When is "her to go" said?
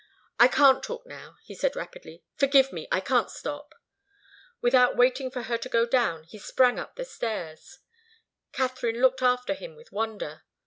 5.43-5.85